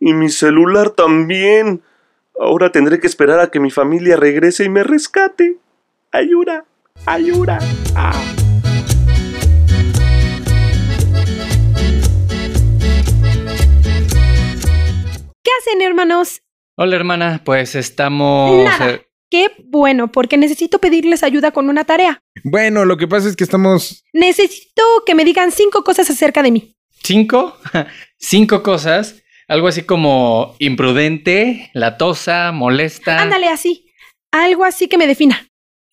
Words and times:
Y 0.00 0.12
mi 0.12 0.28
celular 0.28 0.90
también. 0.90 1.82
Ahora 2.38 2.70
tendré 2.70 3.00
que 3.00 3.06
esperar 3.06 3.40
a 3.40 3.50
que 3.50 3.60
mi 3.60 3.70
familia 3.70 4.16
regrese 4.16 4.64
y 4.64 4.68
me 4.68 4.82
rescate. 4.82 5.56
Ayuda, 6.12 6.64
ayuda. 7.06 7.58
Ah. 7.94 8.12
¿Qué 15.42 15.50
hacen, 15.60 15.82
hermanos? 15.82 16.42
Hola 16.76 16.96
hermana, 16.96 17.40
pues 17.44 17.74
estamos... 17.74 18.64
Nada. 18.64 18.90
eh, 18.90 19.02
Qué 19.30 19.50
bueno, 19.64 20.12
porque 20.12 20.36
necesito 20.36 20.78
pedirles 20.78 21.22
ayuda 21.22 21.50
con 21.50 21.68
una 21.68 21.84
tarea. 21.84 22.22
Bueno, 22.44 22.84
lo 22.84 22.96
que 22.96 23.08
pasa 23.08 23.28
es 23.28 23.34
que 23.36 23.44
estamos... 23.44 24.04
Necesito 24.12 24.82
que 25.04 25.14
me 25.14 25.24
digan 25.24 25.50
cinco 25.50 25.82
cosas 25.84 26.08
acerca 26.10 26.42
de 26.42 26.50
mí. 26.52 26.76
¿Cinco? 27.02 27.56
Cinco 28.18 28.62
cosas. 28.62 29.22
Algo 29.48 29.68
así 29.68 29.82
como 29.82 30.56
imprudente, 30.58 31.70
latosa, 31.72 32.50
molesta. 32.52 33.20
Ándale 33.22 33.48
así. 33.48 33.86
Algo 34.32 34.64
así 34.64 34.88
que 34.88 34.98
me 34.98 35.06
defina. 35.06 35.46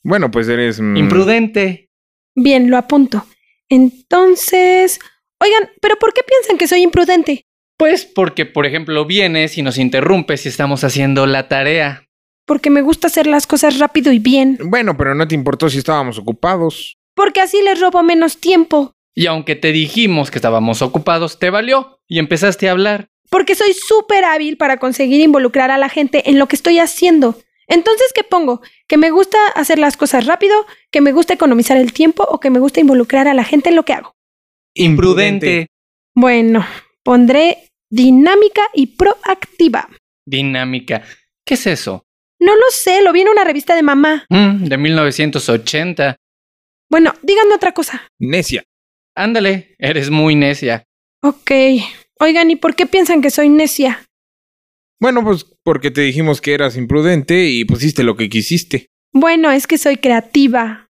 Bueno, 0.03 0.31
pues 0.31 0.47
eres... 0.49 0.79
mm, 0.81 0.97
Imprudente. 0.97 1.89
Bien, 2.35 2.69
lo 2.69 2.77
apunto. 2.77 3.25
Entonces... 3.69 4.99
Oigan, 5.39 5.69
¿pero 5.81 5.97
por 5.97 6.13
qué 6.13 6.21
piensan 6.23 6.57
que 6.57 6.67
soy 6.67 6.81
imprudente? 6.81 7.45
Pues 7.77 8.05
porque, 8.05 8.45
por 8.45 8.65
ejemplo, 8.65 9.05
vienes 9.05 9.57
y 9.57 9.61
nos 9.61 9.77
interrumpes 9.77 10.45
y 10.45 10.49
estamos 10.49 10.83
haciendo 10.83 11.25
la 11.25 11.47
tarea. 11.47 12.07
Porque 12.45 12.69
me 12.69 12.81
gusta 12.81 13.07
hacer 13.07 13.27
las 13.27 13.45
cosas 13.45 13.77
rápido 13.79 14.11
y 14.13 14.19
bien. 14.19 14.57
Bueno, 14.63 14.95
pero 14.97 15.15
no 15.15 15.27
te 15.27 15.35
importó 15.35 15.69
si 15.69 15.79
estábamos 15.79 16.17
ocupados. 16.17 16.97
Porque 17.15 17.41
así 17.41 17.61
les 17.61 17.79
robo 17.79 18.03
menos 18.03 18.37
tiempo. 18.39 18.93
Y 19.15 19.27
aunque 19.27 19.55
te 19.55 19.71
dijimos 19.71 20.31
que 20.31 20.37
estábamos 20.37 20.81
ocupados, 20.81 21.39
te 21.39 21.49
valió 21.49 21.99
y 22.07 22.19
empezaste 22.19 22.67
a 22.69 22.71
hablar. 22.71 23.09
Porque 23.29 23.55
soy 23.55 23.73
súper 23.73 24.25
hábil 24.25 24.57
para 24.57 24.77
conseguir 24.77 25.21
involucrar 25.21 25.71
a 25.71 25.77
la 25.77 25.89
gente 25.89 26.29
en 26.29 26.39
lo 26.39 26.47
que 26.47 26.55
estoy 26.55 26.79
haciendo. 26.79 27.37
Entonces, 27.67 28.11
¿qué 28.13 28.23
pongo? 28.23 28.61
¿Que 28.87 28.97
me 28.97 29.11
gusta 29.11 29.37
hacer 29.55 29.79
las 29.79 29.97
cosas 29.97 30.25
rápido? 30.25 30.53
¿Que 30.91 31.01
me 31.01 31.11
gusta 31.11 31.33
economizar 31.33 31.77
el 31.77 31.93
tiempo? 31.93 32.23
¿O 32.23 32.39
que 32.39 32.49
me 32.49 32.59
gusta 32.59 32.79
involucrar 32.79 33.27
a 33.27 33.33
la 33.33 33.43
gente 33.43 33.69
en 33.69 33.75
lo 33.75 33.83
que 33.83 33.93
hago? 33.93 34.13
Imprudente. 34.75 35.67
Bueno, 36.15 36.65
pondré 37.03 37.69
dinámica 37.89 38.61
y 38.73 38.87
proactiva. 38.87 39.89
Dinámica. 40.25 41.03
¿Qué 41.45 41.55
es 41.55 41.67
eso? 41.67 42.05
No 42.39 42.55
lo 42.55 42.65
sé, 42.71 43.01
lo 43.01 43.13
vi 43.13 43.21
en 43.21 43.29
una 43.29 43.43
revista 43.43 43.75
de 43.75 43.83
mamá. 43.83 44.25
Mm, 44.29 44.65
de 44.65 44.77
1980. 44.77 46.15
Bueno, 46.89 47.13
díganme 47.21 47.55
otra 47.55 47.71
cosa. 47.71 48.03
Necia. 48.19 48.63
Ándale, 49.15 49.75
eres 49.77 50.09
muy 50.09 50.35
necia. 50.35 50.83
Ok. 51.21 51.51
Oigan, 52.19 52.51
¿y 52.51 52.55
por 52.55 52.75
qué 52.75 52.85
piensan 52.85 53.21
que 53.21 53.29
soy 53.29 53.49
necia? 53.49 54.05
Bueno, 54.99 55.23
pues 55.23 55.45
porque 55.63 55.91
te 55.91 56.01
dijimos 56.01 56.39
que 56.41 56.53
eras 56.53 56.77
imprudente 56.77 57.45
y 57.49 57.65
pusiste 57.65 58.03
lo 58.03 58.15
que 58.15 58.29
quisiste. 58.29 58.87
Bueno, 59.11 59.51
es 59.51 59.67
que 59.67 59.77
soy 59.77 59.97
creativa 59.97 60.87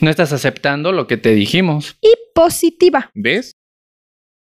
No 0.00 0.10
estás 0.10 0.32
aceptando 0.32 0.92
lo 0.92 1.06
que 1.06 1.16
te 1.16 1.34
dijimos. 1.34 1.96
y 2.00 2.14
positiva. 2.34 3.10
¿Ves? 3.14 3.52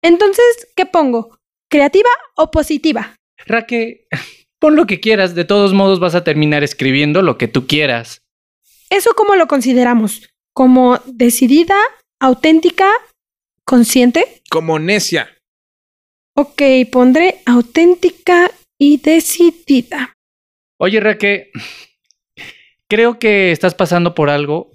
Entonces, 0.02 0.68
¿qué 0.76 0.86
pongo? 0.86 1.38
¿Creativa 1.70 2.08
o 2.36 2.50
positiva? 2.50 3.14
Raque, 3.46 4.06
pon 4.58 4.74
lo 4.76 4.86
que 4.86 5.00
quieras, 5.00 5.34
de 5.34 5.44
todos 5.44 5.72
modos 5.72 6.00
vas 6.00 6.14
a 6.14 6.24
terminar 6.24 6.64
escribiendo 6.64 7.22
lo 7.22 7.38
que 7.38 7.48
tú 7.48 7.66
quieras. 7.66 8.22
¿Eso 8.90 9.12
cómo 9.14 9.36
lo 9.36 9.46
consideramos? 9.46 10.28
¿Como 10.52 10.98
decidida, 11.06 11.76
auténtica, 12.18 12.90
consciente? 13.64 14.42
Como 14.50 14.78
necia. 14.78 15.30
Ok, 16.34 16.62
pondré 16.90 17.36
auténtica 17.46 18.50
y 18.78 18.98
decidida. 18.98 20.14
Oye, 20.78 21.00
Raque, 21.00 21.50
creo 22.88 23.18
que 23.18 23.52
estás 23.52 23.74
pasando 23.74 24.14
por 24.14 24.30
algo, 24.30 24.70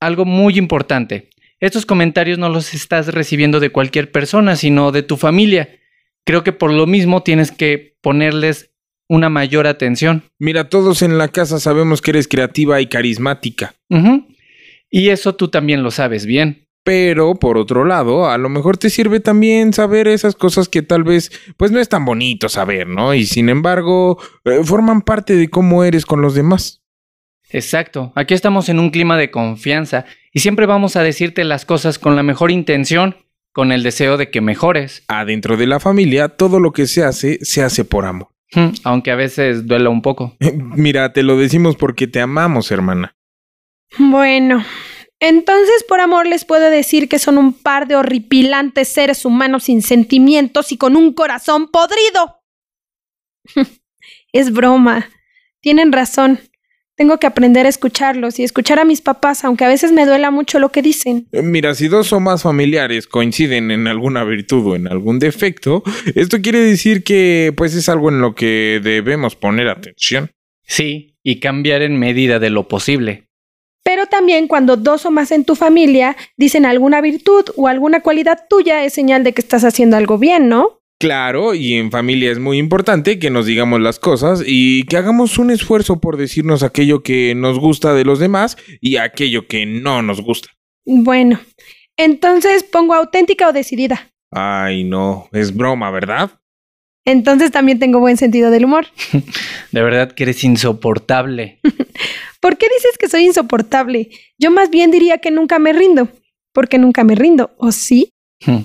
algo 0.00 0.24
muy 0.24 0.58
importante. 0.58 1.30
Estos 1.60 1.86
comentarios 1.86 2.38
no 2.38 2.48
los 2.48 2.74
estás 2.74 3.08
recibiendo 3.08 3.60
de 3.60 3.70
cualquier 3.70 4.10
persona, 4.10 4.56
sino 4.56 4.92
de 4.92 5.02
tu 5.02 5.16
familia. 5.16 5.68
Creo 6.24 6.42
que 6.42 6.52
por 6.52 6.72
lo 6.72 6.86
mismo 6.86 7.22
tienes 7.22 7.52
que 7.52 7.96
ponerles 8.00 8.70
una 9.08 9.28
mayor 9.28 9.66
atención. 9.66 10.24
Mira, 10.38 10.68
todos 10.68 11.02
en 11.02 11.18
la 11.18 11.28
casa 11.28 11.60
sabemos 11.60 12.02
que 12.02 12.10
eres 12.10 12.28
creativa 12.28 12.80
y 12.80 12.86
carismática. 12.86 13.74
Y 14.90 15.08
eso 15.10 15.34
tú 15.34 15.48
también 15.48 15.82
lo 15.82 15.90
sabes 15.90 16.26
bien. 16.26 16.63
Pero, 16.84 17.34
por 17.34 17.56
otro 17.56 17.86
lado, 17.86 18.28
a 18.28 18.36
lo 18.36 18.50
mejor 18.50 18.76
te 18.76 18.90
sirve 18.90 19.18
también 19.18 19.72
saber 19.72 20.06
esas 20.06 20.36
cosas 20.36 20.68
que 20.68 20.82
tal 20.82 21.02
vez, 21.02 21.32
pues 21.56 21.70
no 21.72 21.80
es 21.80 21.88
tan 21.88 22.04
bonito 22.04 22.50
saber, 22.50 22.86
¿no? 22.86 23.14
Y 23.14 23.24
sin 23.24 23.48
embargo, 23.48 24.18
eh, 24.44 24.60
forman 24.62 25.00
parte 25.00 25.34
de 25.34 25.48
cómo 25.48 25.82
eres 25.82 26.04
con 26.04 26.20
los 26.20 26.34
demás. 26.34 26.82
Exacto. 27.48 28.12
Aquí 28.14 28.34
estamos 28.34 28.68
en 28.68 28.78
un 28.78 28.90
clima 28.90 29.16
de 29.16 29.30
confianza 29.30 30.04
y 30.32 30.40
siempre 30.40 30.66
vamos 30.66 30.96
a 30.96 31.02
decirte 31.02 31.44
las 31.44 31.64
cosas 31.64 31.98
con 31.98 32.16
la 32.16 32.22
mejor 32.22 32.50
intención, 32.50 33.16
con 33.52 33.72
el 33.72 33.82
deseo 33.82 34.16
de 34.18 34.30
que 34.30 34.40
mejores. 34.42 35.04
Adentro 35.08 35.56
de 35.56 35.66
la 35.66 35.80
familia, 35.80 36.28
todo 36.28 36.60
lo 36.60 36.72
que 36.72 36.86
se 36.86 37.02
hace, 37.02 37.38
se 37.42 37.62
hace 37.62 37.84
por 37.84 38.04
amor. 38.04 38.28
Hmm, 38.52 38.70
Aunque 38.84 39.10
a 39.10 39.16
veces 39.16 39.66
duela 39.66 39.88
un 39.88 40.02
poco. 40.02 40.36
Mira, 40.76 41.12
te 41.14 41.22
lo 41.22 41.38
decimos 41.38 41.76
porque 41.76 42.06
te 42.06 42.20
amamos, 42.20 42.70
hermana. 42.70 43.16
Bueno, 43.98 44.64
entonces 45.28 45.84
por 45.88 46.00
amor 46.00 46.26
les 46.26 46.44
puedo 46.44 46.68
decir 46.70 47.08
que 47.08 47.18
son 47.18 47.38
un 47.38 47.52
par 47.52 47.88
de 47.88 47.96
horripilantes 47.96 48.88
seres 48.88 49.24
humanos 49.24 49.64
sin 49.64 49.82
sentimientos 49.82 50.70
y 50.72 50.76
con 50.76 50.96
un 50.96 51.12
corazón 51.12 51.68
podrido. 51.68 52.42
es 54.32 54.52
broma. 54.52 55.08
Tienen 55.60 55.92
razón. 55.92 56.40
Tengo 56.96 57.18
que 57.18 57.26
aprender 57.26 57.66
a 57.66 57.70
escucharlos 57.70 58.38
y 58.38 58.44
escuchar 58.44 58.78
a 58.78 58.84
mis 58.84 59.00
papás, 59.00 59.44
aunque 59.44 59.64
a 59.64 59.68
veces 59.68 59.90
me 59.90 60.06
duela 60.06 60.30
mucho 60.30 60.60
lo 60.60 60.70
que 60.70 60.80
dicen. 60.80 61.26
Eh, 61.32 61.42
Mira, 61.42 61.74
si 61.74 61.88
dos 61.88 62.12
o 62.12 62.20
más 62.20 62.42
familiares 62.42 63.08
coinciden 63.08 63.72
en 63.72 63.88
alguna 63.88 64.22
virtud 64.22 64.72
o 64.72 64.76
en 64.76 64.86
algún 64.86 65.18
defecto, 65.18 65.82
esto 66.14 66.40
quiere 66.40 66.60
decir 66.60 67.02
que 67.02 67.52
pues 67.56 67.74
es 67.74 67.88
algo 67.88 68.10
en 68.10 68.20
lo 68.20 68.34
que 68.34 68.80
debemos 68.82 69.34
poner 69.34 69.68
atención. 69.68 70.30
Sí, 70.66 71.16
y 71.22 71.40
cambiar 71.40 71.82
en 71.82 71.98
medida 71.98 72.38
de 72.38 72.50
lo 72.50 72.68
posible. 72.68 73.23
Pero 73.84 74.06
también 74.06 74.48
cuando 74.48 74.76
dos 74.76 75.06
o 75.06 75.10
más 75.10 75.30
en 75.30 75.44
tu 75.44 75.54
familia 75.54 76.16
dicen 76.36 76.66
alguna 76.66 77.00
virtud 77.00 77.44
o 77.56 77.68
alguna 77.68 78.00
cualidad 78.00 78.46
tuya 78.48 78.82
es 78.84 78.94
señal 78.94 79.22
de 79.22 79.32
que 79.32 79.42
estás 79.42 79.62
haciendo 79.62 79.96
algo 79.96 80.18
bien, 80.18 80.48
¿no? 80.48 80.80
Claro, 80.98 81.54
y 81.54 81.74
en 81.74 81.90
familia 81.90 82.32
es 82.32 82.38
muy 82.38 82.56
importante 82.56 83.18
que 83.18 83.28
nos 83.28 83.44
digamos 83.44 83.80
las 83.80 83.98
cosas 83.98 84.42
y 84.46 84.84
que 84.84 84.96
hagamos 84.96 85.38
un 85.38 85.50
esfuerzo 85.50 86.00
por 86.00 86.16
decirnos 86.16 86.62
aquello 86.62 87.02
que 87.02 87.34
nos 87.34 87.58
gusta 87.58 87.92
de 87.92 88.04
los 88.04 88.18
demás 88.18 88.56
y 88.80 88.96
aquello 88.96 89.46
que 89.46 89.66
no 89.66 90.00
nos 90.00 90.22
gusta. 90.22 90.48
Bueno, 90.86 91.40
entonces 91.98 92.62
pongo 92.64 92.94
auténtica 92.94 93.48
o 93.48 93.52
decidida. 93.52 94.12
Ay, 94.30 94.84
no, 94.84 95.28
es 95.32 95.54
broma, 95.54 95.90
¿verdad? 95.90 96.30
Entonces 97.04 97.50
también 97.50 97.78
tengo 97.78 98.00
buen 98.00 98.16
sentido 98.16 98.50
del 98.50 98.64
humor. 98.64 98.86
De 99.72 99.82
verdad 99.82 100.12
que 100.12 100.22
eres 100.22 100.42
insoportable. 100.42 101.60
¿Por 102.44 102.58
qué 102.58 102.66
dices 102.76 102.98
que 102.98 103.08
soy 103.08 103.24
insoportable? 103.24 104.10
Yo 104.36 104.50
más 104.50 104.68
bien 104.68 104.90
diría 104.90 105.16
que 105.16 105.30
nunca 105.30 105.58
me 105.58 105.72
rindo. 105.72 106.08
Porque 106.52 106.76
nunca 106.76 107.02
me 107.02 107.14
rindo, 107.14 107.52
¿o 107.56 107.72
sí? 107.72 108.12
Hmm. 108.44 108.58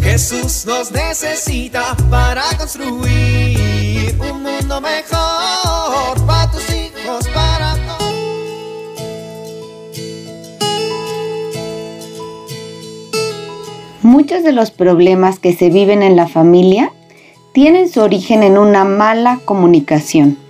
Jesús 0.00 0.64
nos 0.64 0.90
necesita 0.90 1.94
para 2.08 2.44
construir 2.56 4.16
un 4.18 4.42
mundo 4.42 4.80
mejor 4.80 6.26
para 6.26 6.50
tus 6.50 6.64
hijos, 6.70 7.28
para 7.34 7.74
todos. 7.98 8.14
Muchos 14.00 14.42
de 14.44 14.52
los 14.52 14.70
problemas 14.70 15.38
que 15.38 15.54
se 15.54 15.68
viven 15.68 16.02
en 16.02 16.16
la 16.16 16.26
familia 16.26 16.90
tienen 17.52 17.90
su 17.90 18.00
origen 18.00 18.42
en 18.42 18.56
una 18.56 18.84
mala 18.84 19.40
comunicación. 19.44 20.45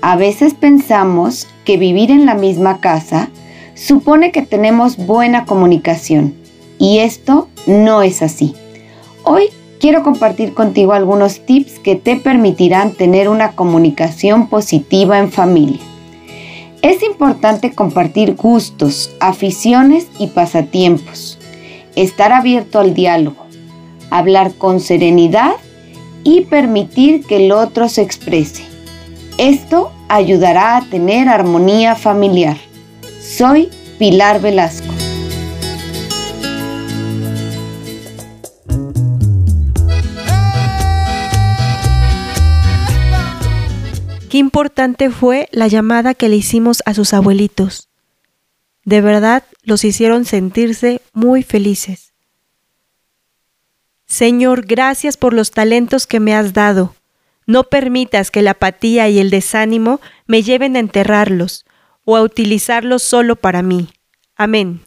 A 0.00 0.14
veces 0.14 0.54
pensamos 0.54 1.48
que 1.64 1.76
vivir 1.76 2.12
en 2.12 2.24
la 2.24 2.34
misma 2.34 2.78
casa 2.78 3.30
supone 3.74 4.30
que 4.30 4.42
tenemos 4.42 4.96
buena 4.96 5.44
comunicación 5.44 6.34
y 6.78 6.98
esto 6.98 7.48
no 7.66 8.02
es 8.02 8.22
así. 8.22 8.54
Hoy 9.24 9.46
quiero 9.80 10.04
compartir 10.04 10.54
contigo 10.54 10.92
algunos 10.92 11.44
tips 11.44 11.80
que 11.80 11.96
te 11.96 12.14
permitirán 12.14 12.92
tener 12.92 13.28
una 13.28 13.56
comunicación 13.56 14.46
positiva 14.46 15.18
en 15.18 15.32
familia. 15.32 15.80
Es 16.80 17.02
importante 17.02 17.72
compartir 17.72 18.36
gustos, 18.36 19.10
aficiones 19.18 20.06
y 20.20 20.28
pasatiempos, 20.28 21.40
estar 21.96 22.32
abierto 22.32 22.78
al 22.78 22.94
diálogo, 22.94 23.46
hablar 24.10 24.54
con 24.54 24.78
serenidad 24.78 25.54
y 26.22 26.42
permitir 26.42 27.24
que 27.26 27.44
el 27.44 27.50
otro 27.50 27.88
se 27.88 28.02
exprese. 28.02 28.67
Esto 29.38 29.92
ayudará 30.08 30.76
a 30.76 30.84
tener 30.90 31.28
armonía 31.28 31.94
familiar. 31.94 32.56
Soy 33.20 33.70
Pilar 33.96 34.40
Velasco. 34.40 34.92
Qué 44.28 44.38
importante 44.38 45.08
fue 45.08 45.48
la 45.52 45.68
llamada 45.68 46.14
que 46.14 46.28
le 46.28 46.34
hicimos 46.34 46.82
a 46.84 46.92
sus 46.92 47.14
abuelitos. 47.14 47.88
De 48.84 49.00
verdad 49.00 49.44
los 49.62 49.84
hicieron 49.84 50.24
sentirse 50.24 51.00
muy 51.12 51.44
felices. 51.44 52.12
Señor, 54.04 54.66
gracias 54.66 55.16
por 55.16 55.32
los 55.32 55.52
talentos 55.52 56.08
que 56.08 56.18
me 56.18 56.34
has 56.34 56.54
dado. 56.54 56.97
No 57.48 57.64
permitas 57.64 58.30
que 58.30 58.42
la 58.42 58.50
apatía 58.50 59.08
y 59.08 59.18
el 59.18 59.30
desánimo 59.30 60.02
me 60.26 60.42
lleven 60.42 60.76
a 60.76 60.80
enterrarlos 60.80 61.64
o 62.04 62.14
a 62.14 62.22
utilizarlos 62.22 63.02
solo 63.02 63.36
para 63.36 63.62
mí. 63.62 63.88
Amén. 64.36 64.82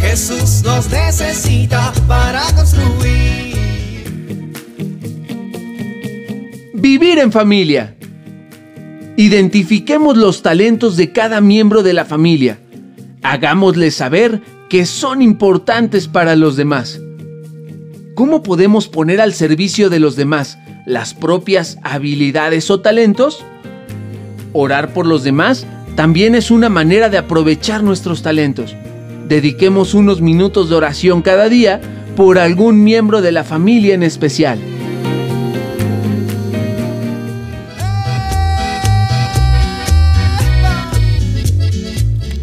Jesús 0.00 0.62
nos 0.64 0.90
necesita 0.90 1.92
para 2.08 2.40
construir. 2.54 3.54
Vivir 6.72 7.18
en 7.18 7.30
familia. 7.30 7.94
Identifiquemos 9.18 10.16
los 10.16 10.40
talentos 10.40 10.96
de 10.96 11.12
cada 11.12 11.42
miembro 11.42 11.82
de 11.82 11.92
la 11.92 12.06
familia. 12.06 12.60
Hagámosles 13.22 13.94
saber 13.94 14.42
que 14.68 14.86
son 14.86 15.22
importantes 15.22 16.08
para 16.08 16.36
los 16.36 16.56
demás. 16.56 17.00
¿Cómo 18.14 18.42
podemos 18.42 18.88
poner 18.88 19.20
al 19.20 19.34
servicio 19.34 19.90
de 19.90 20.00
los 20.00 20.16
demás 20.16 20.58
las 20.86 21.14
propias 21.14 21.78
habilidades 21.82 22.70
o 22.70 22.80
talentos? 22.80 23.44
Orar 24.52 24.92
por 24.92 25.06
los 25.06 25.22
demás 25.22 25.66
también 25.96 26.34
es 26.34 26.50
una 26.50 26.68
manera 26.68 27.08
de 27.08 27.18
aprovechar 27.18 27.82
nuestros 27.82 28.22
talentos 28.22 28.74
dediquemos 29.28 29.94
unos 29.94 30.20
minutos 30.20 30.68
de 30.68 30.76
oración 30.76 31.22
cada 31.22 31.48
día 31.48 31.80
por 32.16 32.38
algún 32.38 32.84
miembro 32.84 33.22
de 33.22 33.32
la 33.32 33.44
familia 33.44 33.94
en 33.94 34.02
especial. 34.02 34.58